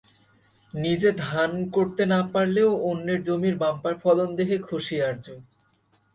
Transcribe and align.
নিজে 0.73 1.09
ধান 1.25 1.51
করতে 1.75 2.03
না 2.05 2.19
পারলেও 2.33 2.69
অন্যের 2.89 3.19
জমির 3.23 3.55
বাম্পার 3.57 3.95
ফলন 4.03 4.29
দেখে 4.39 4.57
খুশি 4.67 4.95
আরজু। 5.01 5.35